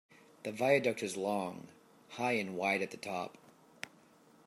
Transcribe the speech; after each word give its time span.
The 0.41 0.51
viaduct 0.51 1.03
is 1.03 1.15
long, 1.15 1.67
high 2.09 2.31
and 2.31 2.57
wide 2.57 2.81
at 2.81 2.89
the 2.89 2.97
top. 2.97 3.37